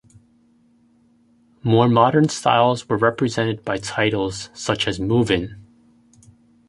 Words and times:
More 1.61 1.87
modern 1.87 2.27
styles 2.29 2.89
were 2.89 2.97
represented 2.97 3.63
by 3.63 3.77
titles 3.77 4.49
such 4.51 4.87
as 4.87 4.99
Movin'! 4.99 5.57